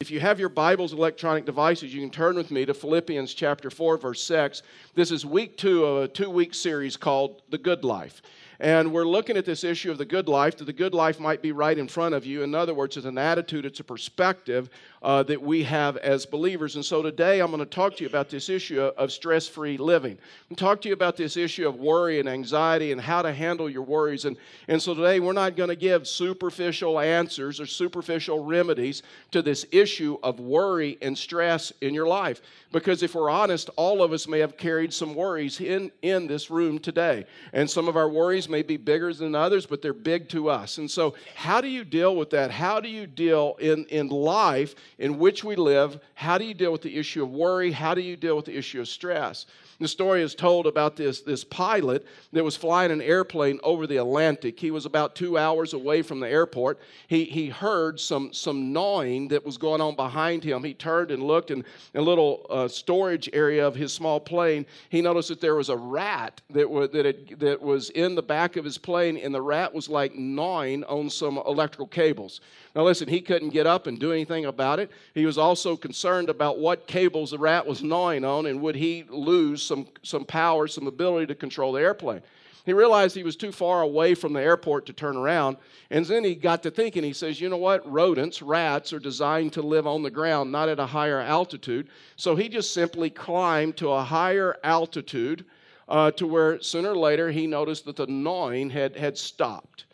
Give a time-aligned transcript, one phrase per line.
[0.00, 3.68] If you have your Bibles, electronic devices, you can turn with me to Philippians chapter
[3.68, 4.62] 4, verse 6.
[4.94, 8.22] This is week two of a two week series called The Good Life.
[8.60, 11.42] And we're looking at this issue of the good life, that the good life might
[11.42, 12.42] be right in front of you.
[12.42, 14.68] In other words, it's an attitude, it's a perspective
[15.00, 16.74] uh, that we have as believers.
[16.74, 19.76] And so today I'm going to talk to you about this issue of stress free
[19.76, 20.18] living.
[20.50, 23.70] I'm talk to you about this issue of worry and anxiety and how to handle
[23.70, 24.24] your worries.
[24.24, 29.40] And, and so today we're not going to give superficial answers or superficial remedies to
[29.40, 32.40] this issue of worry and stress in your life.
[32.72, 36.50] Because if we're honest, all of us may have carried some worries in, in this
[36.50, 37.24] room today.
[37.52, 40.78] And some of our worries may be bigger than others, but they're big to us.
[40.78, 42.50] And so, how do you deal with that?
[42.50, 46.00] How do you deal in, in life in which we live?
[46.14, 47.72] How do you deal with the issue of worry?
[47.72, 49.46] How do you deal with the issue of stress?
[49.80, 53.98] The story is told about this, this pilot that was flying an airplane over the
[53.98, 54.58] Atlantic.
[54.58, 56.80] He was about two hours away from the airport.
[57.06, 60.64] He, he heard some, some gnawing that was going on behind him.
[60.64, 61.64] He turned and looked in
[61.94, 64.66] a little uh, storage area of his small plane.
[64.88, 68.22] He noticed that there was a rat that, was, that, had, that was in the
[68.22, 72.40] back of his plane, and the rat was like gnawing on some electrical cables.
[72.74, 74.90] Now, listen, he couldn't get up and do anything about it.
[75.14, 79.04] He was also concerned about what cables the rat was gnawing on and would he
[79.08, 82.22] lose some, some power, some ability to control the airplane.
[82.68, 85.56] He realized he was too far away from the airport to turn around.
[85.90, 87.90] And then he got to thinking, he says, you know what?
[87.90, 91.88] Rodents, rats, are designed to live on the ground, not at a higher altitude.
[92.16, 95.46] So he just simply climbed to a higher altitude
[95.88, 99.86] uh, to where sooner or later he noticed that the gnawing had, had stopped.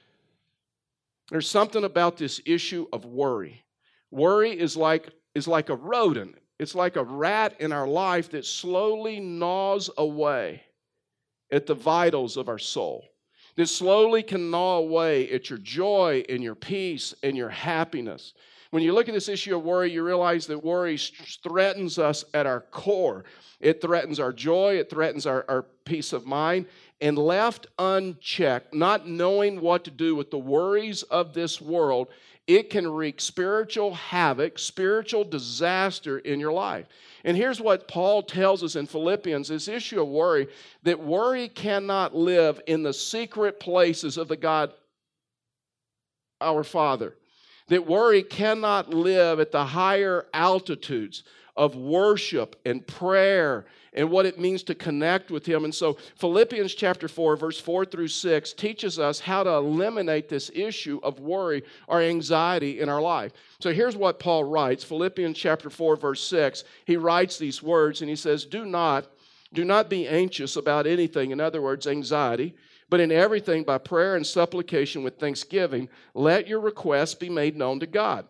[1.31, 3.65] There's something about this issue of worry.
[4.11, 8.47] Worry is like, is like a rodent, it's like a rat in our life that
[8.47, 10.63] slowly gnaws away
[11.51, 13.05] at the vitals of our soul.
[13.57, 18.35] That slowly can gnaw away at your joy and your peace and your happiness.
[18.71, 20.99] When you look at this issue of worry, you realize that worry
[21.45, 23.25] threatens us at our core.
[23.61, 26.67] It threatens our joy, it threatens our, our peace of mind,
[27.01, 32.09] and left unchecked, not knowing what to do with the worries of this world,
[32.47, 36.87] it can wreak spiritual havoc, spiritual disaster in your life.
[37.25, 40.49] And here's what Paul tells us in Philippians this issue of worry
[40.83, 44.73] that worry cannot live in the secret places of the God,
[46.41, 47.17] our Father.
[47.69, 51.23] That worry cannot live at the higher altitudes
[51.57, 55.65] of worship and prayer and what it means to connect with Him.
[55.65, 60.51] And so, Philippians chapter 4, verse 4 through 6 teaches us how to eliminate this
[60.53, 63.33] issue of worry or anxiety in our life.
[63.61, 66.65] So, here's what Paul writes Philippians chapter 4, verse 6.
[66.85, 69.07] He writes these words and he says, Do not,
[69.53, 71.31] do not be anxious about anything.
[71.31, 72.55] In other words, anxiety.
[72.91, 77.81] But in everything, by prayer and supplication with thanksgiving, let your requests be made known
[77.81, 78.27] to God.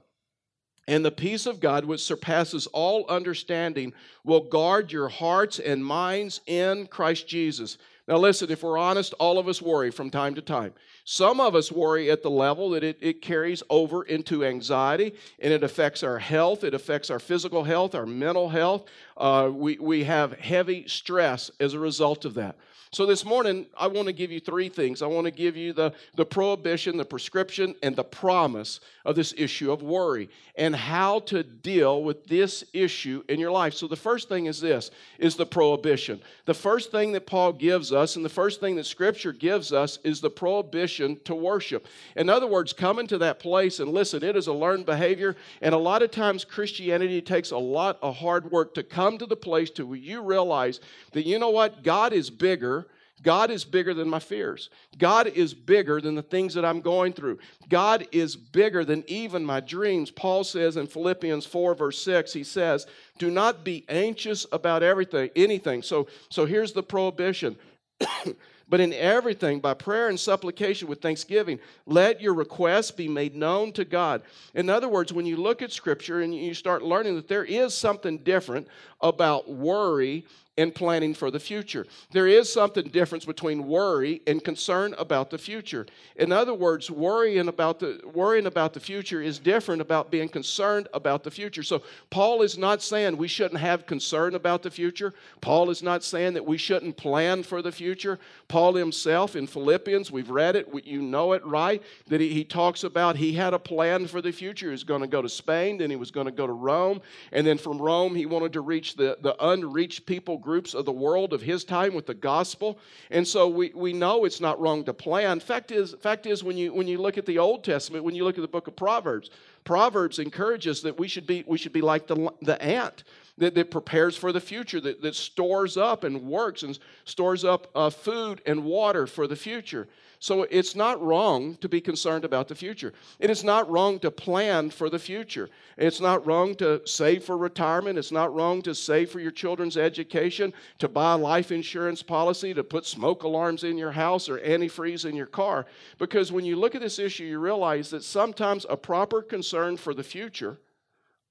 [0.87, 6.41] And the peace of God, which surpasses all understanding, will guard your hearts and minds
[6.47, 7.79] in Christ Jesus.
[8.07, 10.75] Now, listen, if we're honest, all of us worry from time to time.
[11.05, 15.53] Some of us worry at the level that it, it carries over into anxiety and
[15.53, 18.85] it affects our health, it affects our physical health, our mental health.
[19.17, 22.57] Uh, we, we have heavy stress as a result of that.
[22.95, 25.03] So this morning, I want to give you three things.
[25.03, 29.35] I want to give you the, the prohibition, the prescription, and the promise of this
[29.37, 33.75] issue of worry and how to deal with this issue in your life.
[33.75, 36.21] So the first thing is this is the prohibition.
[36.45, 39.99] The first thing that Paul gives us and the first thing that scripture gives us
[40.05, 41.89] is the prohibition to worship.
[42.15, 45.75] In other words, come into that place and listen, it is a learned behavior and
[45.75, 49.37] a lot of times Christianity takes a lot of hard work to come to the
[49.37, 50.79] place to where you realize
[51.13, 51.83] that you know what?
[51.83, 52.84] God is bigger
[53.25, 54.71] God is bigger than my fears.
[54.99, 57.39] God is bigger than the things that I'm going through.
[57.69, 60.11] God is bigger than even my dreams.
[60.11, 62.87] Paul says in Philippians 4, verse 6, he says,
[63.19, 65.83] Do not be anxious about everything, anything.
[65.83, 67.57] So, so here's the prohibition.
[68.69, 73.73] but in everything, by prayer and supplication with thanksgiving, let your requests be made known
[73.73, 74.23] to God.
[74.55, 77.75] In other words, when you look at Scripture and you start learning that there is
[77.75, 78.69] something different
[79.01, 80.27] about worry
[80.57, 81.87] and planning for the future.
[82.13, 85.87] There is something difference between worry and concern about the future.
[86.17, 90.89] In other words, worrying about the worrying about the future is different about being concerned
[90.95, 91.63] about the future.
[91.63, 95.13] So Paul is not saying we shouldn't have concern about the future.
[95.41, 98.21] Paul is not saying that we shouldn't plan for the future.
[98.47, 102.85] Paul himself in Philippians, we've read it, you know it right, that he, he talks
[102.85, 104.67] about he had a plan for the future.
[104.67, 107.01] He was going to go to Spain, then he was going to go to Rome,
[107.33, 110.93] and then from Rome he wanted to reach the, the unreached people groups of the
[110.93, 112.79] world of his time with the gospel.
[113.11, 115.41] And so we, we know it's not wrong to plan.
[115.41, 118.25] Fact is, fact is when, you, when you look at the Old Testament, when you
[118.25, 119.31] look at the book of Proverbs,
[119.65, 123.03] Proverbs encourages that we should be, we should be like the, the ant
[123.39, 127.69] that, that prepares for the future, that, that stores up and works and stores up
[127.75, 129.89] uh, food and water for the future.
[130.21, 132.95] So it's not wrong to be concerned about the future.
[133.19, 135.51] It is not wrong to plan for the future.
[135.77, 137.99] It's not wrong to save for retirement.
[137.99, 142.55] It's not wrong to save for your children's education, to buy a life insurance policy,
[142.55, 145.67] to put smoke alarms in your house or antifreeze in your car.
[145.99, 149.93] Because when you look at this issue, you realize that sometimes a proper concern for
[149.93, 150.59] the future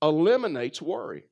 [0.03, 1.23] eliminates worry.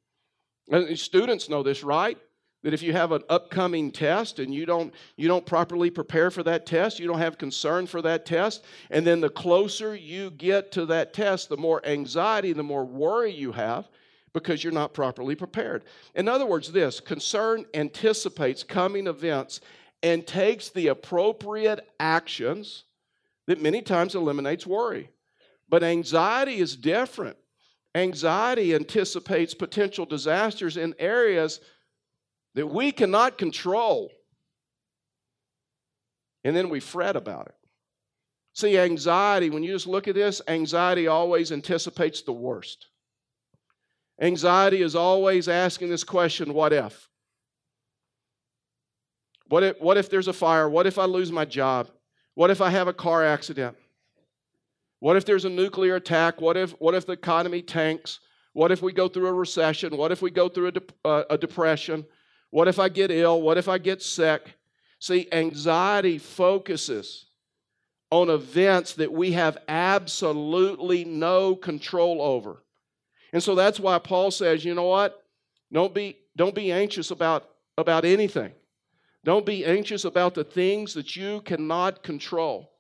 [0.72, 2.18] And students know this, right?
[2.64, 6.44] that if you have an upcoming test and you don't you don't properly prepare for
[6.44, 10.72] that test you don't have concern for that test and then the closer you get
[10.72, 13.90] to that test the more anxiety the more worry you have
[14.34, 15.84] because you're not properly prepared.
[16.16, 19.62] In other words this concern anticipates coming events
[20.04, 22.86] and takes the appropriate actions
[23.48, 25.10] that many times eliminates worry.
[25.68, 27.38] But anxiety is different
[27.96, 31.60] anxiety anticipates potential disasters in areas
[32.56, 34.12] that we cannot control.
[36.44, 37.56] And then we fret about it.
[38.54, 42.88] See, anxiety, when you just look at this, anxiety always anticipates the worst.
[44.20, 47.10] Anxiety is always asking this question what if?
[49.48, 50.70] What if, what if there's a fire?
[50.70, 51.90] What if I lose my job?
[52.36, 53.76] What if I have a car accident?
[55.01, 56.39] What if there's a nuclear attack?
[56.39, 58.19] What if, what if the economy tanks?
[58.53, 59.98] What if we go through a recession?
[59.98, 62.06] What if we go through a, de- uh, a depression?
[62.51, 63.42] What if I get ill?
[63.42, 64.53] What if I get sick?
[65.00, 67.25] See, anxiety focuses
[68.12, 72.62] on events that we have absolutely no control over.
[73.33, 75.24] And so that's why Paul says, you know what?
[75.74, 78.51] Don't be, don't be anxious about, about anything.
[79.24, 82.71] Don't be anxious about the things that you cannot control.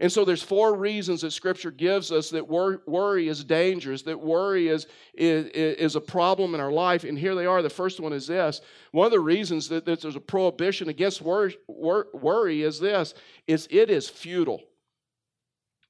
[0.00, 4.18] And so there's four reasons that Scripture gives us that wor- worry is dangerous, that
[4.18, 7.04] worry is, is, is a problem in our life.
[7.04, 7.62] And here they are.
[7.62, 8.60] The first one is this.
[8.90, 13.14] One of the reasons that, that there's a prohibition against worry, wor- worry is this,
[13.46, 14.62] is it is futile.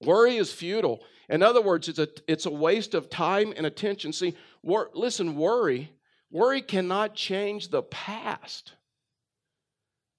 [0.02, 1.00] Worry is futile.
[1.30, 4.12] In other words, it's a, it's a waste of time and attention.
[4.12, 5.90] See, wor- listen, worry,
[6.30, 8.74] worry cannot change the past.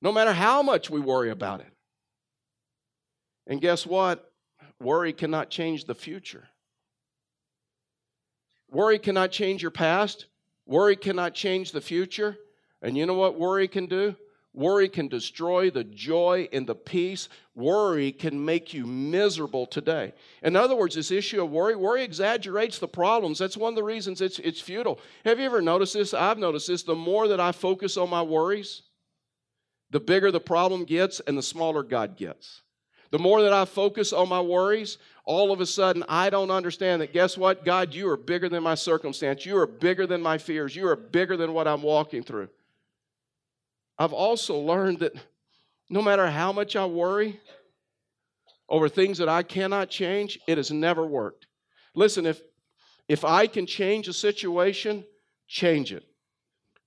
[0.02, 1.68] No matter how much we worry about it.
[3.48, 4.32] And guess what?
[4.80, 6.48] Worry cannot change the future.
[8.70, 10.26] Worry cannot change your past.
[10.66, 12.38] Worry cannot change the future.
[12.82, 14.16] And you know what worry can do?
[14.54, 17.28] Worry can destroy the joy and the peace.
[17.56, 20.14] Worry can make you miserable today.
[20.42, 23.38] In other words, this issue of worry, worry exaggerates the problems.
[23.38, 25.00] That's one of the reasons it's, it's futile.
[25.26, 26.14] Have you ever noticed this?
[26.14, 26.84] I've noticed this.
[26.84, 28.84] The more that I focus on my worries,
[29.90, 32.62] the bigger the problem gets and the smaller God gets.
[33.12, 37.02] The more that I focus on my worries, all of a sudden I don't understand
[37.02, 37.66] that guess what?
[37.66, 39.46] God, you are bigger than my circumstance.
[39.46, 40.76] You are bigger than my fears.
[40.76, 42.50] You are bigger than what I'm walking through.
[43.98, 45.14] I've also learned that
[45.90, 47.40] no matter how much I worry
[48.68, 51.48] over things that I cannot change, it has never worked.
[51.94, 52.42] Listen, if
[53.08, 55.06] if I can change a situation,
[55.48, 56.04] change it.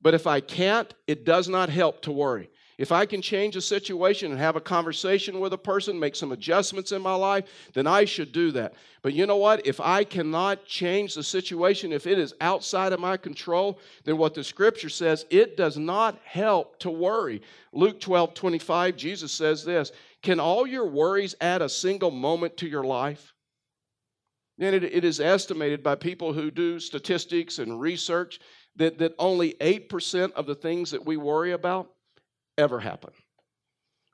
[0.02, 2.50] But if I can't, it does not help to worry.
[2.78, 6.30] If I can change a situation and have a conversation with a person, make some
[6.30, 7.44] adjustments in my life,
[7.74, 8.74] then I should do that.
[9.02, 9.66] But you know what?
[9.66, 14.34] If I cannot change the situation, if it is outside of my control, then what
[14.34, 17.42] the scripture says, it does not help to worry.
[17.72, 19.90] Luke 12 25, Jesus says this
[20.22, 23.34] Can all your worries add a single moment to your life?
[24.60, 28.38] And it, it is estimated by people who do statistics and research
[28.76, 31.90] that, that only 8% of the things that we worry about
[32.58, 33.10] ever happen.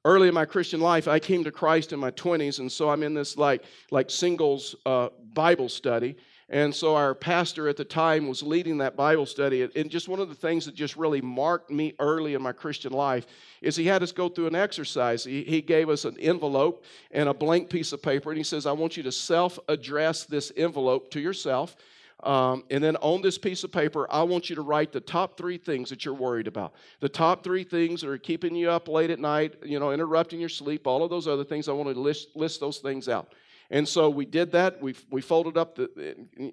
[0.05, 3.03] Early in my Christian life, I came to Christ in my 20s, and so I'm
[3.03, 6.17] in this like, like singles uh, Bible study.
[6.51, 9.67] And so our pastor at the time was leading that Bible study.
[9.75, 12.93] And just one of the things that just really marked me early in my Christian
[12.93, 13.27] life
[13.63, 15.25] is he had us go through an exercise.
[15.25, 18.67] He, he gave us an envelope and a blank piece of paper, and he says,
[18.67, 21.77] I want you to self address this envelope to yourself.
[22.25, 25.37] Um, and then on this piece of paper, I want you to write the top
[25.37, 26.75] three things that you're worried about.
[27.01, 30.41] The top three things that are keeping you up late at night, you know, interrupting
[30.41, 31.69] your sleep, all of those other things.
[31.69, 33.35] I want to list, list those things out.
[33.71, 34.81] And so we did that.
[34.81, 35.91] We, we folded up the,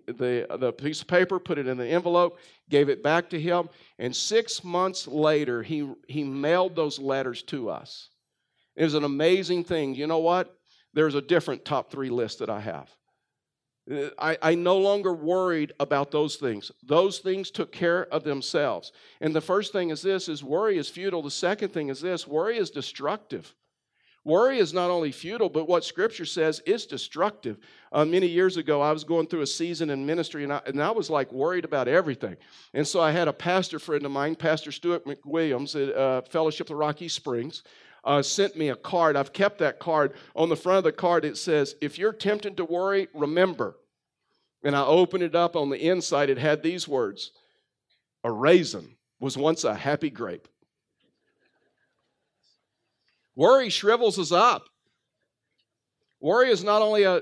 [0.08, 3.70] the, the piece of paper, put it in the envelope, gave it back to him.
[3.98, 8.10] And six months later, he, he mailed those letters to us.
[8.76, 9.96] It was an amazing thing.
[9.96, 10.58] You know what?
[10.94, 12.90] There's a different top three list that I have.
[14.20, 16.72] I, I no longer worried about those things.
[16.84, 18.92] Those things took care of themselves.
[19.20, 21.22] And the first thing is this is worry is futile.
[21.24, 23.56] The second thing is this worry is destructive.
[24.24, 27.58] Worry is not only futile, but what Scripture says is destructive.
[27.92, 30.82] Uh, many years ago, I was going through a season in ministry, and I, and
[30.82, 32.38] I was like worried about everything.
[32.76, 36.70] And so I had a pastor friend of mine, Pastor Stuart McWilliams at uh, Fellowship
[36.70, 37.64] of Rocky Springs,
[38.04, 39.16] uh, sent me a card.
[39.16, 40.14] I've kept that card.
[40.36, 43.76] On the front of the card, it says, If you're tempted to worry, remember.
[44.64, 45.56] And I opened it up.
[45.56, 47.32] On the inside, it had these words
[48.24, 50.48] A raisin was once a happy grape.
[53.36, 54.64] Worry shrivels us up.
[56.20, 57.22] Worry is not only a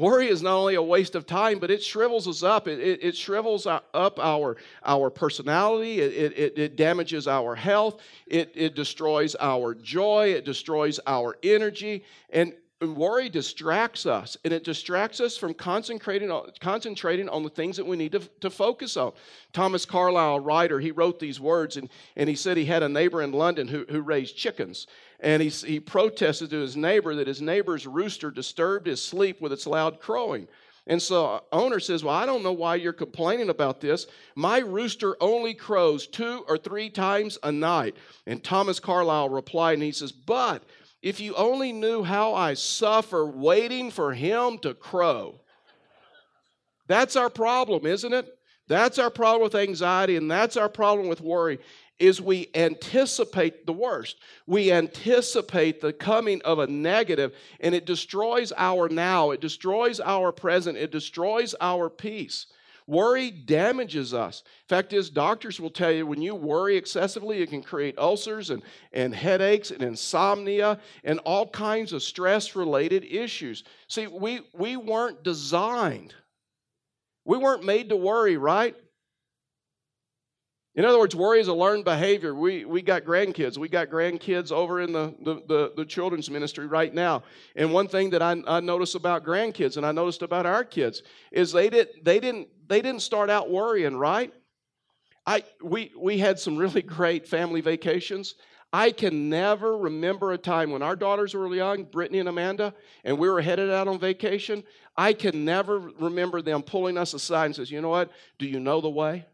[0.00, 2.66] worry is not only a waste of time, but it shrivels us up.
[2.66, 6.00] It, it, it shrivels up our, our personality.
[6.00, 8.00] It, it, it damages our health.
[8.26, 10.32] It, it destroys our joy.
[10.34, 12.04] It destroys our energy.
[12.30, 17.76] And worry distracts us, and it distracts us from concentrating on, concentrating on the things
[17.76, 19.12] that we need to, to focus on.
[19.52, 23.22] Thomas Carlyle, writer, he wrote these words, and, and he said he had a neighbor
[23.22, 24.86] in London who, who raised chickens.
[25.20, 29.52] And he, he protested to his neighbor that his neighbor's rooster disturbed his sleep with
[29.52, 30.48] its loud crowing.
[30.86, 34.06] And so uh, owner says, Well, I don't know why you're complaining about this.
[34.34, 37.96] My rooster only crows two or three times a night.
[38.26, 40.64] And Thomas Carlyle replied, and he says, But
[41.02, 45.40] if you only knew how I suffer waiting for him to crow.
[46.86, 48.26] That's our problem, isn't it?
[48.68, 51.58] That's our problem with anxiety, and that's our problem with worry
[52.00, 54.16] is we anticipate the worst.
[54.46, 60.32] We anticipate the coming of a negative, and it destroys our now, it destroys our
[60.32, 62.46] present, it destroys our peace.
[62.90, 64.42] Worry damages us.
[64.68, 68.64] Fact is, doctors will tell you when you worry excessively, it can create ulcers and,
[68.92, 73.62] and headaches and insomnia and all kinds of stress related issues.
[73.86, 76.14] See, we, we weren't designed,
[77.24, 78.74] we weren't made to worry, right?
[80.74, 82.34] In other words, worry is a learned behavior.
[82.34, 83.56] We, we got grandkids.
[83.56, 87.22] We got grandkids over in the, the, the, the children's ministry right now.
[87.54, 91.02] And one thing that I, I notice about grandkids and I noticed about our kids
[91.30, 94.32] is they, did, they didn't they didn't start out worrying, right?
[95.26, 98.36] I, we, we had some really great family vacations.
[98.72, 102.72] I can never remember a time when our daughters were young, Brittany and Amanda,
[103.02, 104.62] and we were headed out on vacation.
[104.96, 108.12] I can never remember them pulling us aside and says, "You know what?
[108.38, 109.26] Do you know the way?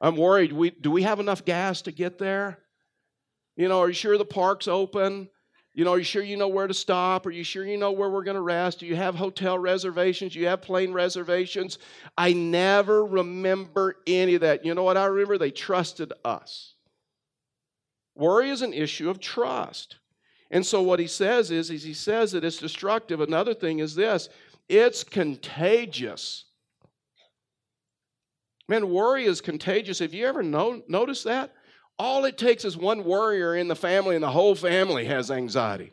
[0.00, 0.52] I'm worried.
[0.52, 2.58] We, do we have enough gas to get there?
[3.56, 5.28] You know, are you sure the park's open?
[5.74, 7.26] You know, are you sure you know where to stop?
[7.26, 8.78] Are you sure you know where we're going to rest?
[8.78, 10.32] Do you have hotel reservations?
[10.32, 11.78] Do you have plane reservations?
[12.16, 14.64] I never remember any of that.
[14.64, 15.36] You know what I remember?
[15.36, 16.74] They trusted us.
[18.14, 19.96] Worry is an issue of trust.
[20.52, 23.20] And so what he says is, is he says that it's destructive.
[23.20, 24.28] Another thing is this
[24.68, 26.44] it's contagious.
[28.68, 29.98] Man, worry is contagious.
[29.98, 31.52] Have you ever know, noticed that?
[31.98, 35.92] All it takes is one worrier in the family, and the whole family has anxiety.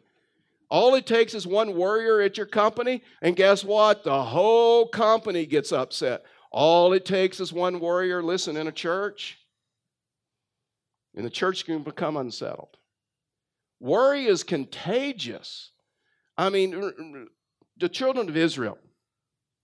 [0.70, 4.04] All it takes is one worrier at your company, and guess what?
[4.04, 6.24] The whole company gets upset.
[6.52, 9.38] All it takes is one worrier, listen, in a church,
[11.16, 12.78] and the church can become unsettled.
[13.80, 15.72] Worry is contagious.
[16.38, 17.28] I mean,
[17.78, 18.78] the children of Israel,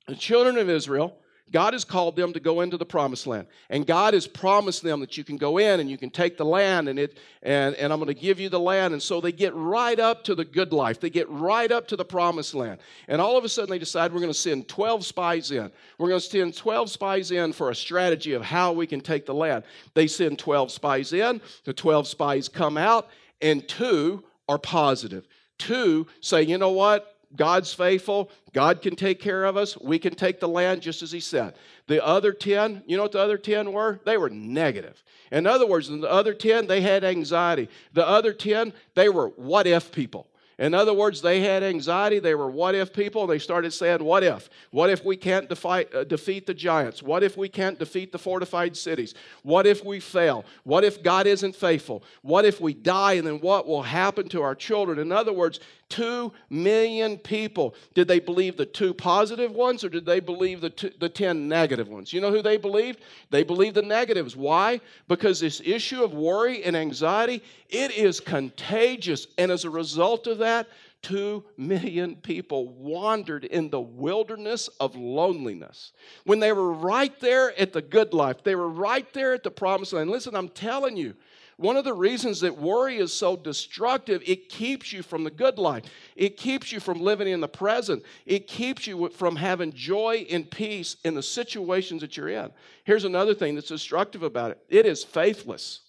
[0.07, 1.17] the children of Israel,
[1.51, 3.47] God has called them to go into the promised land.
[3.69, 6.45] And God has promised them that you can go in and you can take the
[6.45, 8.93] land and it and, and I'm going to give you the land.
[8.93, 10.99] And so they get right up to the good life.
[10.99, 12.79] They get right up to the promised land.
[13.07, 15.71] And all of a sudden they decide we're going to send 12 spies in.
[15.97, 19.25] We're going to send 12 spies in for a strategy of how we can take
[19.25, 19.63] the land.
[19.93, 23.07] They send 12 spies in, the 12 spies come out,
[23.41, 25.27] and two are positive.
[25.57, 27.16] Two say, you know what?
[27.37, 28.29] God's faithful.
[28.53, 29.77] God can take care of us.
[29.77, 31.55] We can take the land just as He said.
[31.87, 33.99] The other 10, you know what the other 10 were?
[34.03, 35.01] They were negative.
[35.31, 37.69] In other words, the other 10, they had anxiety.
[37.93, 40.27] The other 10, they were what if people.
[40.59, 42.17] In other words, they had anxiety.
[42.17, 43.27] They were what if people.
[43.27, 44.49] They started saying, What if?
[44.71, 47.03] What if we can't defi- uh, defeat the giants?
[47.03, 49.13] What if we can't defeat the fortified cities?
[49.43, 50.45] What if we fail?
[50.63, 52.03] What if God isn't faithful?
[52.23, 54.97] What if we die and then what will happen to our children?
[54.97, 57.73] In other words, Two million people.
[57.93, 61.47] Did they believe the two positive ones or did they believe the, two, the 10
[61.47, 62.11] negative ones?
[62.11, 62.99] You know who they believed?
[63.29, 64.35] They believed the negatives.
[64.35, 64.81] Why?
[65.07, 69.27] Because this issue of worry and anxiety, it is contagious.
[69.37, 70.67] And as a result of that,
[71.01, 75.93] two million people wandered in the wilderness of loneliness.
[76.25, 79.51] When they were right there at the good life, they were right there at the
[79.51, 80.09] promised land.
[80.09, 81.15] Listen, I'm telling you,
[81.57, 85.57] one of the reasons that worry is so destructive, it keeps you from the good
[85.57, 85.85] life.
[86.15, 88.03] It keeps you from living in the present.
[88.27, 92.51] It keeps you from having joy and peace in the situations that you're in.
[92.83, 95.81] Here's another thing that's destructive about it it is faithless.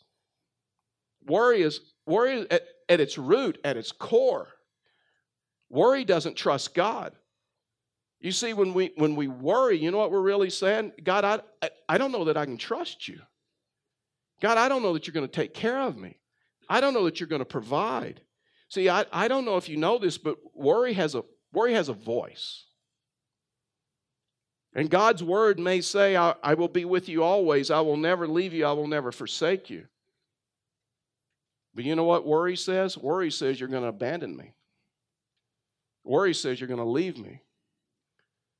[1.27, 4.49] Worry is, worry at, at its root, at its core,
[5.69, 7.13] worry doesn't trust God.
[8.21, 10.93] You see, when we when we worry, you know what we're really saying?
[11.05, 13.21] God, I, I, I don't know that I can trust you.
[14.41, 16.17] God, I don't know that you're going to take care of me.
[16.69, 18.21] I don't know that you're going to provide.
[18.69, 21.89] See, I, I don't know if you know this, but worry has a worry has
[21.89, 22.65] a voice.
[24.75, 27.71] And God's word may say, I, I will be with you always.
[27.71, 28.67] I will never leave you.
[28.67, 29.87] I will never forsake you.
[31.75, 32.97] But you know what worry says?
[32.97, 34.53] Worry says you're going to abandon me.
[36.05, 37.43] Worry says you're going to leave me.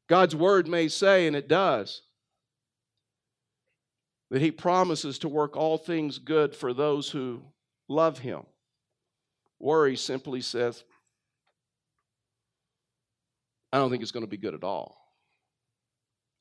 [0.09, 2.03] God's word may say, and it does,
[4.31, 7.43] that He promises to work all things good for those who
[7.89, 8.43] love Him.
[9.59, 10.85] Worry simply says,
[13.73, 14.97] I don't think it's going to be good at all.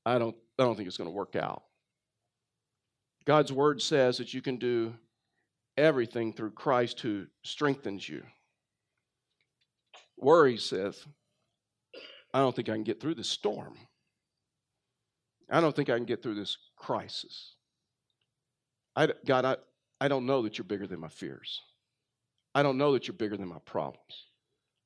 [0.05, 1.63] I don't, I don't think it's going to work out.
[3.25, 4.93] God's word says that you can do
[5.75, 8.23] everything through Christ who strengthens you.
[10.17, 11.05] Worry says,
[12.33, 13.75] I don't think I can get through this storm.
[15.49, 17.56] I don't think I can get through this crisis.
[18.97, 19.55] I, God, I,
[20.01, 21.61] I don't know that you're bigger than my fears.
[22.55, 24.25] I don't know that you're bigger than my problems.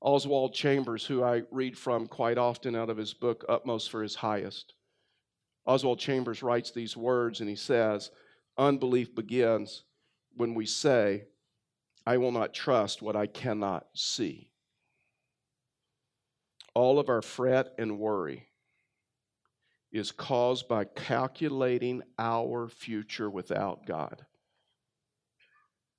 [0.02, 4.16] Oswald Chambers, who I read from quite often out of his book, Utmost for His
[4.16, 4.74] Highest,
[5.66, 8.12] Oswald Chambers writes these words and he says,
[8.58, 9.84] Unbelief begins
[10.36, 11.26] when we say,
[12.06, 14.50] I will not trust what I cannot see.
[16.74, 18.48] All of our fret and worry
[19.92, 24.26] is caused by calculating our future without God.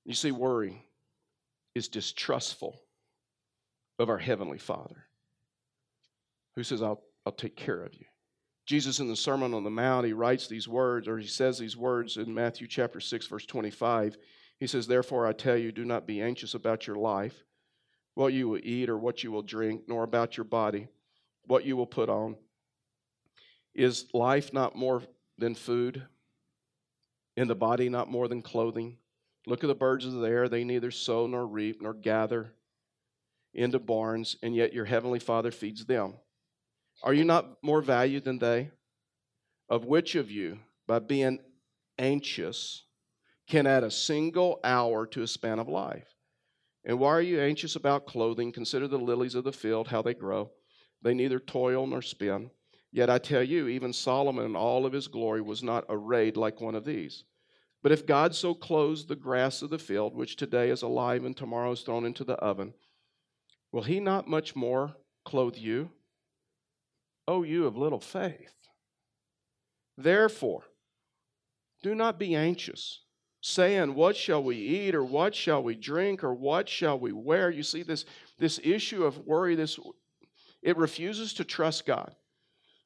[0.05, 0.85] You see, worry
[1.75, 2.81] is distrustful
[3.99, 5.07] of our Heavenly Father
[6.55, 8.05] who says, I'll, I'll take care of you.
[8.67, 11.77] Jesus in the Sermon on the Mount, he writes these words, or he says these
[11.77, 14.17] words in Matthew chapter 6, verse 25.
[14.61, 17.45] He says, Therefore I tell you, do not be anxious about your life,
[18.15, 20.89] what you will eat or what you will drink, nor about your body,
[21.47, 22.37] what you will put on.
[23.75, 25.03] Is life not more
[25.39, 26.03] than food?
[27.37, 28.99] In the body not more than clothing?
[29.47, 32.53] Look at the birds of the air, they neither sow nor reap nor gather
[33.55, 36.15] into barns, and yet your heavenly Father feeds them.
[37.03, 38.71] Are you not more valued than they?
[39.69, 41.39] Of which of you, by being
[41.99, 42.85] anxious,
[43.49, 46.15] can add a single hour to a span of life?
[46.85, 48.53] And why are you anxious about clothing?
[48.53, 50.51] Consider the lilies of the field, how they grow.
[51.03, 52.51] They neither toil nor spin.
[52.93, 56.61] Yet I tell you, even Solomon in all of his glory was not arrayed like
[56.61, 57.25] one of these.
[57.83, 61.37] But if God so clothes the grass of the field, which today is alive and
[61.37, 62.75] tomorrow is thrown into the oven,
[63.73, 65.91] will he not much more clothe you?
[67.27, 68.53] O you of little faith.
[69.97, 70.65] Therefore,
[71.83, 73.01] do not be anxious,
[73.41, 77.51] saying, What shall we eat, or what shall we drink, or what shall we wear?
[77.51, 78.05] You see, this,
[78.39, 79.79] this issue of worry, this
[80.63, 82.15] it refuses to trust God.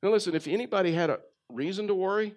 [0.07, 1.19] Now, listen, if anybody had a
[1.51, 2.33] reason to worry,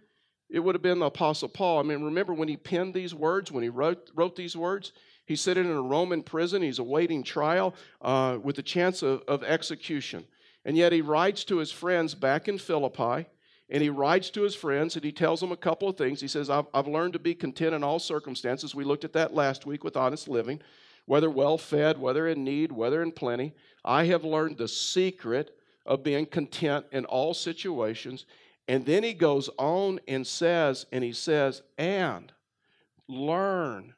[0.50, 1.78] it would have been the Apostle Paul.
[1.78, 4.92] I mean, remember when he penned these words, when he wrote, wrote these words?
[5.28, 9.44] He's sitting in a Roman prison, he's awaiting trial uh, with the chance of, of
[9.44, 10.26] execution.
[10.66, 13.28] And yet he writes to his friends back in Philippi,
[13.70, 16.22] and he writes to his friends and he tells them a couple of things.
[16.22, 18.74] He says, I've, I've learned to be content in all circumstances.
[18.74, 20.60] We looked at that last week with honest living,
[21.06, 23.54] whether well fed, whether in need, whether in plenty.
[23.86, 25.56] I have learned the secret
[25.90, 28.26] of being content in all situations.
[28.70, 32.32] And then he goes on and says, and he says, and
[33.08, 33.96] learn,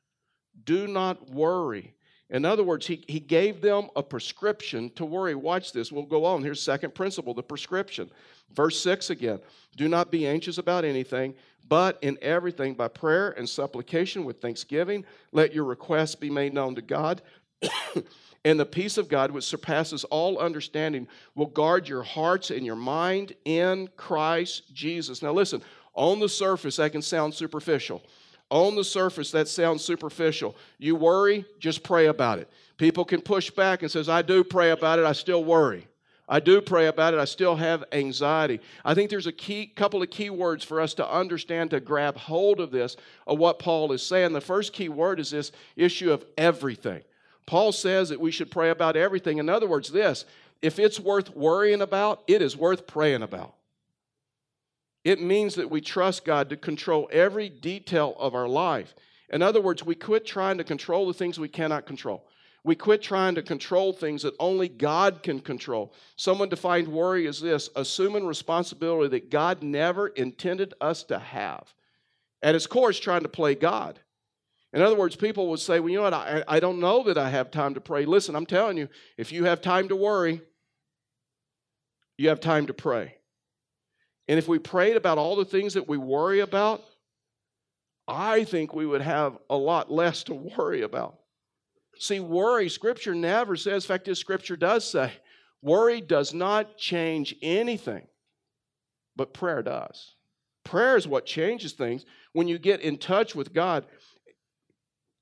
[0.64, 1.94] do not worry.
[2.30, 5.36] In other words, he, he gave them a prescription to worry.
[5.36, 5.92] Watch this.
[5.92, 6.42] We'll go on.
[6.42, 8.10] Here's second principle, the prescription.
[8.54, 9.42] Verse 6 again.
[9.76, 11.36] Do not be anxious about anything,
[11.68, 16.76] but in everything by prayer and supplication with thanksgiving, let your requests be made known
[16.76, 17.22] to God.
[18.44, 22.76] and the peace of God, which surpasses all understanding, will guard your hearts and your
[22.76, 25.22] mind in Christ Jesus.
[25.22, 25.62] Now, listen,
[25.94, 28.02] on the surface, that can sound superficial.
[28.50, 30.56] On the surface, that sounds superficial.
[30.78, 32.50] You worry, just pray about it.
[32.78, 35.88] People can push back and says, I do pray about it, I still worry.
[36.28, 38.60] I do pray about it, I still have anxiety.
[38.84, 42.18] I think there's a key couple of key words for us to understand to grab
[42.18, 44.34] hold of this, of what Paul is saying.
[44.34, 47.04] The first key word is this issue of everything.
[47.46, 49.38] Paul says that we should pray about everything.
[49.38, 50.26] In other words, this
[50.62, 53.56] if it's worth worrying about, it is worth praying about.
[55.04, 58.94] It means that we trust God to control every detail of our life.
[59.30, 62.28] In other words, we quit trying to control the things we cannot control.
[62.64, 65.94] We quit trying to control things that only God can control.
[66.16, 71.74] Someone defined worry as this assuming responsibility that God never intended us to have.
[72.44, 74.00] At its core, it's trying to play God.
[74.74, 77.18] In other words, people would say, well, you know what, I, I don't know that
[77.18, 78.06] I have time to pray.
[78.06, 80.42] Listen, I'm telling you, if you have time to worry,
[82.18, 83.16] you have time to pray.
[84.28, 86.84] And if we prayed about all the things that we worry about,
[88.08, 91.18] I think we would have a lot less to worry about.
[91.98, 95.12] See, worry, Scripture never says, in fact, this Scripture does say,
[95.62, 98.08] worry does not change anything,
[99.16, 100.16] but prayer does.
[100.64, 102.06] Prayer is what changes things.
[102.34, 103.86] When you get in touch with God,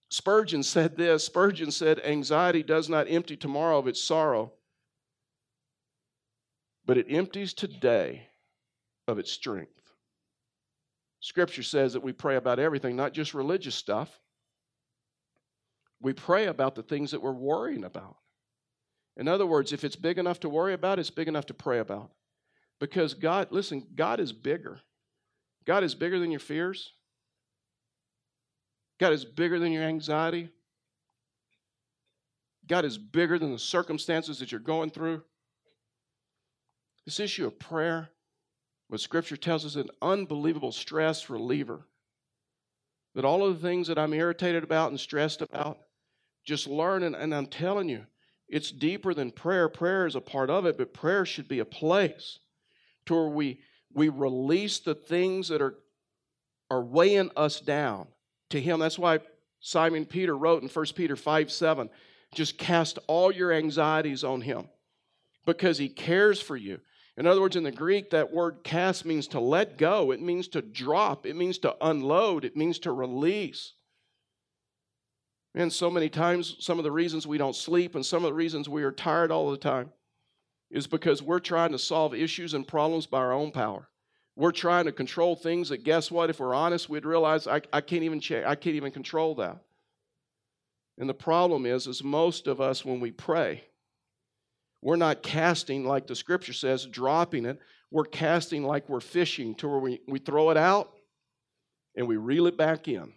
[0.10, 4.54] Spurgeon said this Spurgeon said, Anxiety does not empty tomorrow of its sorrow,
[6.86, 8.28] but it empties today
[9.08, 9.72] of its strength.
[11.22, 14.20] Scripture says that we pray about everything, not just religious stuff.
[16.02, 18.16] We pray about the things that we're worrying about.
[19.18, 21.80] In other words, if it's big enough to worry about, it's big enough to pray
[21.80, 22.12] about.
[22.80, 24.80] Because God, listen, God is bigger.
[25.66, 26.94] God is bigger than your fears.
[29.00, 30.50] God is bigger than your anxiety.
[32.68, 35.24] God is bigger than the circumstances that you're going through.
[37.06, 38.10] This issue of prayer,
[38.90, 41.88] what Scripture tells us, an unbelievable stress reliever.
[43.16, 45.80] That all of the things that I'm irritated about and stressed about,
[46.46, 48.06] just learn, and, and I'm telling you,
[48.48, 49.70] it's deeper than prayer.
[49.70, 52.40] Prayer is a part of it, but prayer should be a place
[53.06, 53.62] to where we,
[53.94, 55.76] we release the things that are,
[56.70, 58.08] are weighing us down
[58.50, 58.80] to Him.
[58.80, 59.20] That's why
[59.60, 61.90] Simon Peter wrote in 1 Peter 5 7,
[62.34, 64.70] just cast all your anxieties on Him
[65.46, 66.80] because He cares for you.
[67.18, 70.48] In other words, in the Greek, that word cast means to let go, it means
[70.50, 73.74] to drop, it means to unload, it means to release.
[75.56, 78.36] And so many times, some of the reasons we don't sleep and some of the
[78.36, 79.92] reasons we are tired all the time
[80.70, 83.90] is because we're trying to solve issues and problems by our own power.
[84.36, 86.30] We're trying to control things that, guess what?
[86.30, 89.58] If we're honest, we'd realize I, I can't even check, I can't even control that.
[90.98, 93.64] And the problem is, is most of us when we pray,
[94.82, 97.60] we're not casting like the scripture says, dropping it.
[97.92, 100.94] We're casting like we're fishing to where we, we throw it out
[101.96, 103.14] and we reel it back in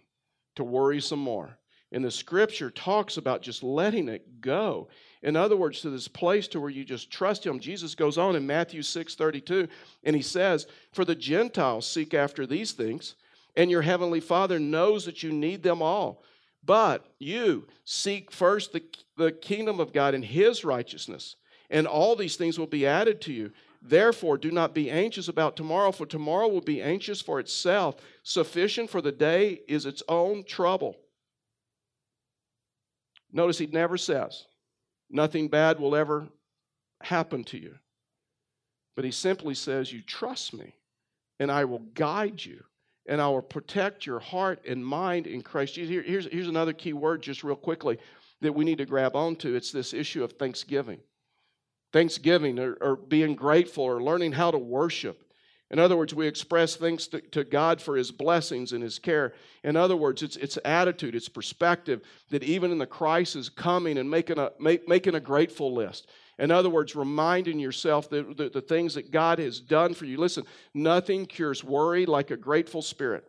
[0.55, 1.57] to worry some more.
[1.91, 4.89] And the scripture talks about just letting it go.
[5.23, 7.59] In other words, to this place to where you just trust him.
[7.59, 9.69] Jesus goes on in Matthew 6 32,
[10.03, 13.15] and he says, For the Gentiles seek after these things,
[13.55, 16.23] and your heavenly Father knows that you need them all.
[16.65, 18.83] But you seek first the,
[19.17, 21.37] the kingdom of God and his righteousness,
[21.69, 23.51] and all these things will be added to you.
[23.81, 27.95] Therefore, do not be anxious about tomorrow, for tomorrow will be anxious for itself.
[28.23, 30.97] Sufficient for the day is its own trouble.
[33.31, 34.45] Notice he never says,
[35.13, 36.27] nothing bad will ever
[37.01, 37.75] happen to you.
[38.95, 40.75] But he simply says, You trust me,
[41.39, 42.63] and I will guide you,
[43.07, 45.89] and I will protect your heart and mind in Christ Jesus.
[45.89, 47.97] Here, here's, here's another key word, just real quickly,
[48.41, 50.99] that we need to grab onto it's this issue of thanksgiving.
[51.91, 55.23] Thanksgiving, or, or being grateful, or learning how to worship.
[55.71, 59.33] In other words, we express thanks to, to, God for His blessings and His care.
[59.63, 64.09] In other words, it's, it's attitude, it's perspective that even in the crisis, coming and
[64.09, 66.07] making a, make, making a grateful list.
[66.39, 70.17] In other words, reminding yourself that the, the things that God has done for you.
[70.17, 73.27] Listen, nothing cures worry like a grateful spirit.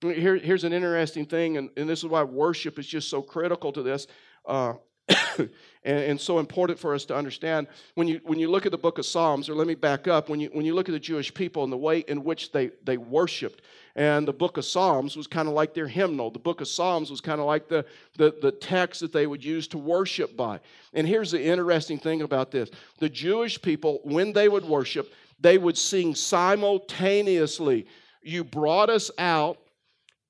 [0.00, 3.72] Here, here's an interesting thing, and, and, this is why worship is just so critical
[3.72, 4.06] to this.
[4.44, 4.74] Uh,
[5.08, 5.50] and,
[5.84, 8.98] and, so important for us to understand when you when you look at the book
[8.98, 11.32] of psalms or let me back up when you when you look at the jewish
[11.32, 13.62] people and the way in which they they worshiped
[13.94, 16.30] and the book of psalms was kind of like their hymnal.
[16.30, 17.86] The book of psalms was kind of like the,
[18.18, 20.60] the the text that they would use to worship by.
[20.92, 22.68] And here's the interesting thing about this.
[22.98, 27.86] The jewish people when they would worship they would sing simultaneously
[28.22, 29.58] you brought us out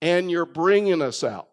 [0.02, 1.48] and you're bringing us out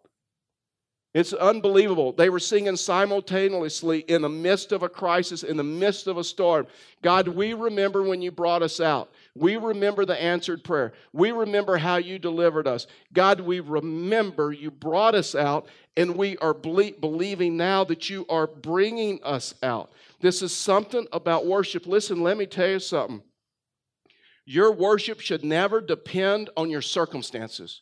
[1.13, 2.11] it's unbelievable.
[2.11, 6.23] They were singing simultaneously in the midst of a crisis, in the midst of a
[6.23, 6.65] storm.
[7.03, 9.11] God, we remember when you brought us out.
[9.35, 10.93] We remember the answered prayer.
[11.11, 12.87] We remember how you delivered us.
[13.13, 18.47] God, we remember you brought us out, and we are believing now that you are
[18.47, 19.91] bringing us out.
[20.19, 21.85] This is something about worship.
[21.85, 23.21] Listen, let me tell you something.
[24.45, 27.81] Your worship should never depend on your circumstances.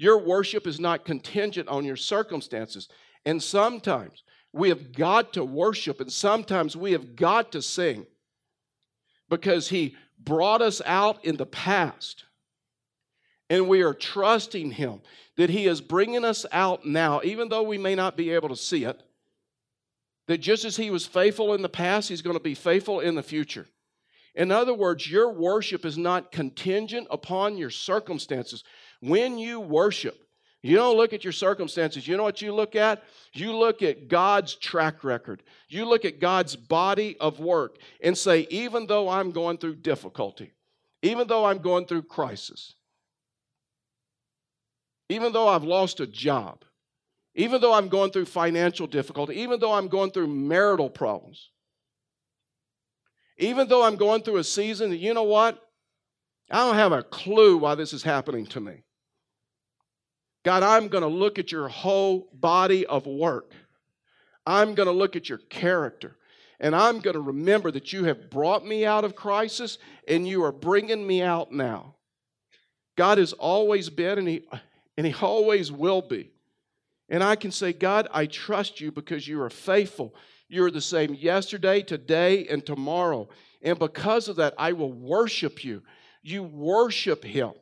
[0.00, 2.88] Your worship is not contingent on your circumstances.
[3.26, 8.06] And sometimes we have got to worship, and sometimes we have got to sing
[9.28, 12.24] because He brought us out in the past.
[13.50, 15.02] And we are trusting Him
[15.36, 18.56] that He is bringing us out now, even though we may not be able to
[18.56, 19.02] see it.
[20.28, 23.16] That just as He was faithful in the past, He's going to be faithful in
[23.16, 23.66] the future.
[24.34, 28.64] In other words, your worship is not contingent upon your circumstances.
[29.00, 30.18] When you worship,
[30.62, 32.06] You don't look at your circumstances.
[32.06, 33.02] You know what you look at?
[33.32, 35.42] You look at God's track record.
[35.68, 40.52] You look at God's body of work and say, even though I'm going through difficulty,
[41.02, 42.74] even though I'm going through crisis,
[45.08, 46.62] even though I've lost a job,
[47.34, 51.50] even though I'm going through financial difficulty, even though I'm going through marital problems,
[53.38, 55.58] even though I'm going through a season that, you know what?
[56.50, 58.82] I don't have a clue why this is happening to me.
[60.44, 63.52] God, I'm going to look at your whole body of work.
[64.46, 66.16] I'm going to look at your character.
[66.58, 70.44] And I'm going to remember that you have brought me out of crisis and you
[70.44, 71.94] are bringing me out now.
[72.96, 74.42] God has always been and he,
[74.96, 76.30] and he always will be.
[77.08, 80.14] And I can say, God, I trust you because you are faithful.
[80.48, 83.28] You're the same yesterday, today, and tomorrow.
[83.62, 85.82] And because of that, I will worship you.
[86.22, 87.52] You worship him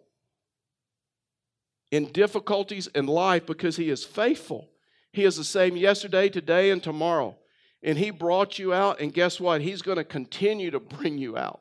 [1.90, 4.68] in difficulties in life because He is faithful.
[5.12, 7.36] He is the same yesterday, today, and tomorrow.
[7.82, 9.60] And He brought you out, and guess what?
[9.60, 11.60] He's going to continue to bring you out.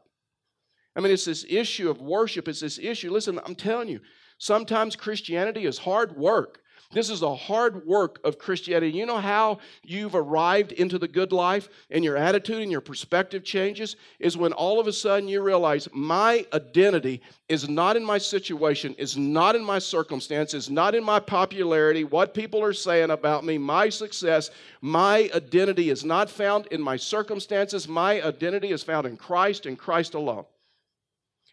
[0.96, 2.48] I mean, it's this issue of worship.
[2.48, 3.12] It's this issue.
[3.12, 4.02] Listen, I'm telling you,
[4.40, 6.60] sometimes Christianity is hard work.
[6.94, 8.98] This is a hard work of Christianity.
[8.98, 13.44] You know how you've arrived into the good life and your attitude and your perspective
[13.44, 13.98] changes?
[14.20, 18.96] Is when all of a sudden you realize my identity is not in my situation,
[18.98, 23.44] is not in my circumstance, is not in my popularity, what people are saying about
[23.44, 24.50] me, my success.
[24.80, 27.86] My identity is not found in my circumstances.
[27.90, 30.46] My identity is found in Christ and Christ alone.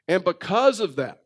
[0.06, 1.22] And because of that,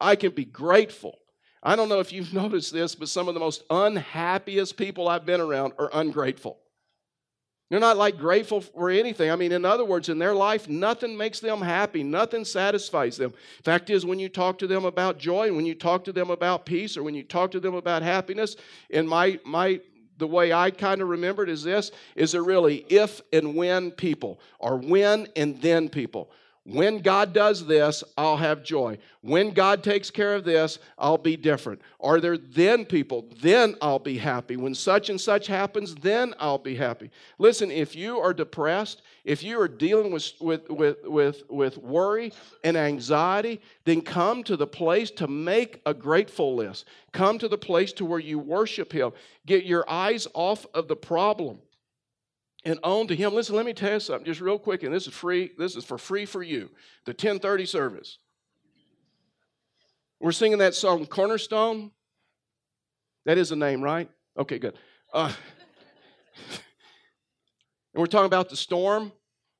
[0.00, 1.18] I can be grateful
[1.64, 5.26] I don't know if you've noticed this, but some of the most unhappiest people I've
[5.26, 6.58] been around are ungrateful.
[7.70, 9.30] They're not like grateful for anything.
[9.30, 13.32] I mean, in other words, in their life, nothing makes them happy, nothing satisfies them.
[13.64, 16.66] Fact is, when you talk to them about joy, when you talk to them about
[16.66, 18.56] peace, or when you talk to them about happiness,
[18.90, 19.80] in my my
[20.18, 24.40] the way I kind of remembered is this is they're really if and when people,
[24.58, 26.30] or when and then people.
[26.66, 28.96] When God does this, I'll have joy.
[29.20, 31.82] When God takes care of this, I'll be different.
[32.00, 33.28] Are there then people?
[33.42, 34.56] Then I'll be happy.
[34.56, 37.10] When such and such happens, then I'll be happy.
[37.36, 42.32] Listen, if you are depressed, if you are dealing with, with, with, with, with worry
[42.64, 46.86] and anxiety, then come to the place to make a grateful list.
[47.12, 49.12] Come to the place to where you worship Him.
[49.44, 51.58] Get your eyes off of the problem
[52.64, 53.34] and on to him.
[53.34, 55.50] Listen, let me tell you something just real quick, and this is free.
[55.58, 56.70] This is for free for you.
[57.04, 58.18] The 1030 service.
[60.20, 61.90] We're singing that song, Cornerstone.
[63.26, 64.08] That is a name, right?
[64.38, 64.78] Okay, good.
[65.12, 65.32] Uh,
[66.52, 69.12] and we're talking about the storm.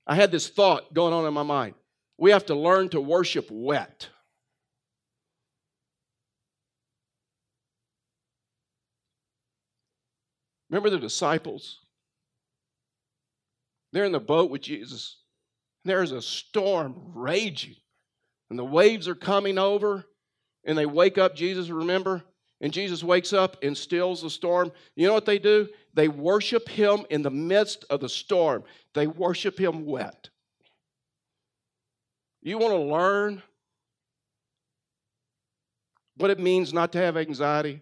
[0.07, 1.75] I had this thought going on in my mind.
[2.19, 4.09] We have to learn to worship wet.
[10.71, 11.84] Remember the disciples?
[13.95, 15.19] They're in the boat with Jesus.
[15.85, 17.77] There's a storm raging,
[18.51, 20.05] and the waves are coming over,
[20.67, 22.25] and they wake up Jesus, remember?
[22.61, 24.73] And Jesus wakes up and stills the storm.
[24.97, 25.69] You know what they do?
[25.95, 30.29] They worship him in the midst of the storm, they worship him wet.
[32.43, 33.43] You want to learn
[36.17, 37.81] what it means not to have anxiety?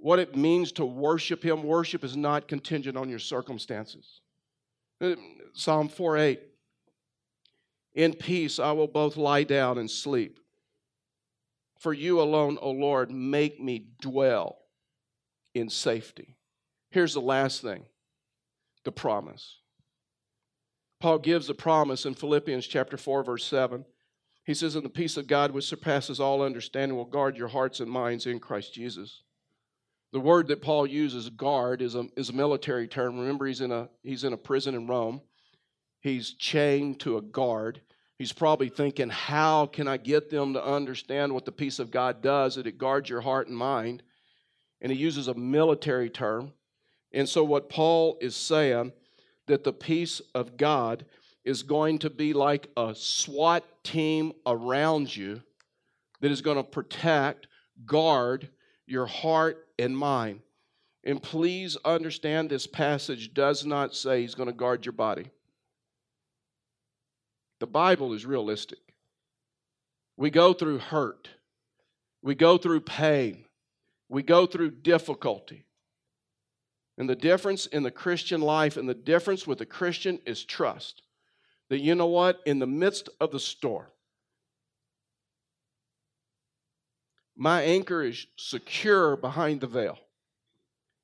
[0.00, 1.62] What it means to worship Him.
[1.62, 4.20] Worship is not contingent on your circumstances.
[5.00, 5.14] Uh,
[5.52, 6.40] Psalm 4 8.
[7.94, 10.38] In peace I will both lie down and sleep.
[11.78, 14.58] For you alone, O Lord, make me dwell
[15.54, 16.36] in safety.
[16.90, 17.84] Here's the last thing
[18.84, 19.58] the promise.
[21.00, 23.86] Paul gives a promise in Philippians chapter 4, verse 7.
[24.44, 27.80] He says, And the peace of God, which surpasses all understanding, will guard your hearts
[27.80, 29.22] and minds in Christ Jesus.
[30.12, 33.18] The word that Paul uses, guard, is a, is a military term.
[33.18, 35.20] Remember, he's in, a, he's in a prison in Rome.
[36.00, 37.80] He's chained to a guard.
[38.18, 42.22] He's probably thinking, how can I get them to understand what the peace of God
[42.22, 44.02] does, that it guards your heart and mind?
[44.80, 46.52] And he uses a military term.
[47.12, 48.92] And so, what Paul is saying,
[49.46, 51.04] that the peace of God
[51.44, 55.42] is going to be like a SWAT team around you
[56.20, 57.46] that is going to protect,
[57.84, 58.48] guard
[58.90, 60.40] your heart and mind.
[61.04, 65.30] And please understand this passage does not say he's going to guard your body.
[67.60, 68.78] The Bible is realistic.
[70.16, 71.28] We go through hurt,
[72.22, 73.44] we go through pain,
[74.08, 75.64] we go through difficulty.
[76.98, 81.02] And the difference in the Christian life and the difference with the Christian is trust.
[81.70, 82.40] That you know what?
[82.44, 83.86] In the midst of the storm,
[87.40, 89.98] My anchor is secure behind the veil.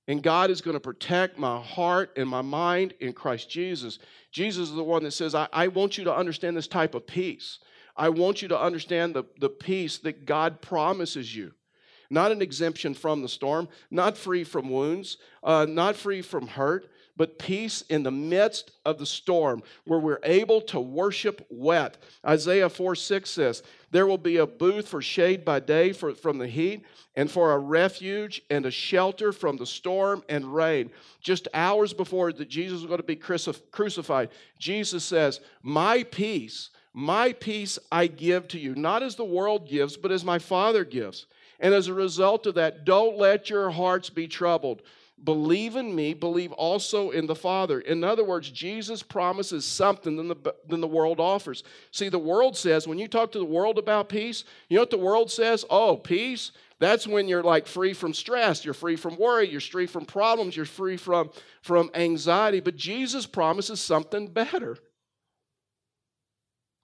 [0.07, 3.99] And God is going to protect my heart and my mind in Christ Jesus.
[4.33, 7.07] Jesus is the one that says, I, I want you to understand this type of
[7.07, 7.59] peace.
[7.97, 11.53] I want you to understand the, the peace that God promises you.
[12.11, 16.87] Not an exemption from the storm, not free from wounds, uh, not free from hurt,
[17.17, 21.97] but peace in the midst of the storm where we're able to worship wet.
[22.25, 26.39] Isaiah 4 6 says, There will be a booth for shade by day for, from
[26.39, 30.91] the heat, and for a refuge and a shelter from the storm and rain.
[31.21, 37.33] Just hours before that Jesus was going to be crucified, Jesus says, My peace, my
[37.33, 41.27] peace I give to you, not as the world gives, but as my Father gives.
[41.59, 44.83] And as a result of that, don't let your hearts be troubled.
[45.25, 47.81] Believe in me, believe also in the Father.
[47.81, 51.65] In other words, Jesus promises something than the, than the world offers.
[51.91, 54.91] See, the world says, when you talk to the world about peace, you know what
[54.91, 55.65] the world says?
[55.71, 56.53] Oh, peace?
[56.79, 60.55] That's when you're like free from stress, you're free from worry, you're free from problems,
[60.55, 61.31] you're free from,
[61.63, 62.61] from anxiety.
[62.61, 64.77] But Jesus promises something better.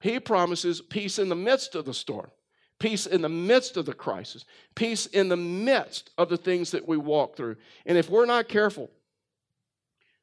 [0.01, 2.31] He promises peace in the midst of the storm
[2.83, 6.87] peace in the midst of the crisis, peace in the midst of the things that
[6.87, 7.55] we walk through.
[7.87, 8.91] And if we're not careful,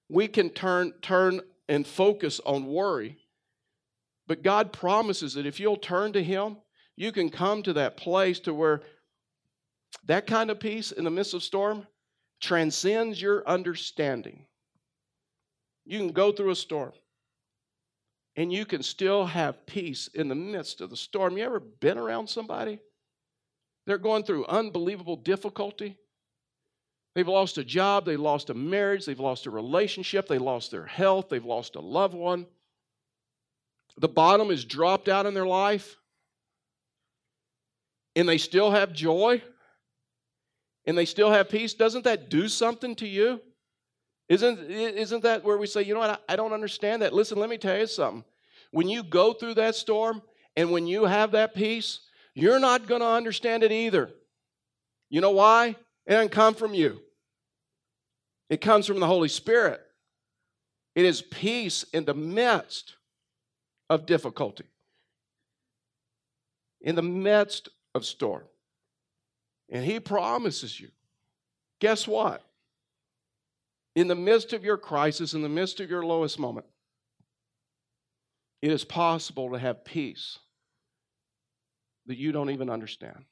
[0.10, 3.17] we can turn, turn and focus on worry.
[4.28, 6.58] But God promises that if you'll turn to Him,
[6.98, 8.82] you can come to that place to where
[10.08, 11.88] that kind of peace in the midst of storm
[12.41, 14.45] transcends your understanding.
[15.86, 16.91] You can go through a storm
[18.39, 21.38] and you can still have peace in the midst of the storm.
[21.38, 22.80] You ever been around somebody?
[23.86, 25.97] They're going through unbelievable difficulty.
[27.15, 30.86] They've lost a job, they've lost a marriage, they've lost a relationship, they lost their
[30.86, 32.47] health, they've lost a loved one.
[33.97, 35.97] The bottom is dropped out in their life,
[38.15, 39.43] and they still have joy,
[40.86, 41.73] and they still have peace.
[41.73, 43.41] Doesn't that do something to you?
[44.29, 47.13] Isn't, isn't that where we say, you know what, I, I don't understand that?
[47.13, 48.23] Listen, let me tell you something.
[48.71, 50.21] When you go through that storm
[50.55, 52.01] and when you have that peace,
[52.35, 54.11] you're not going to understand it either.
[55.09, 55.75] You know why?
[56.05, 57.01] It doesn't come from you,
[58.49, 59.81] it comes from the Holy Spirit.
[60.95, 62.95] It is peace in the midst
[63.89, 64.65] of difficulty,
[66.81, 68.43] in the midst of storm.
[69.69, 70.89] And He promises you
[71.79, 72.43] guess what?
[73.99, 76.65] In the midst of your crisis, in the midst of your lowest moment,
[78.62, 80.39] it is possible to have peace
[82.05, 83.25] that you don't even understand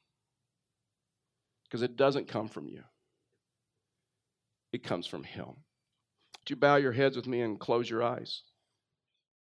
[1.64, 2.84] because it doesn't come from you,
[4.74, 5.46] it comes from Him.
[5.46, 8.42] Would you bow your heads with me and close your eyes?